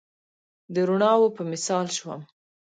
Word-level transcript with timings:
د 0.73 0.75
روڼاوو 0.87 1.33
په 1.37 1.41
مثال 1.51 1.87
شوم 1.97 2.21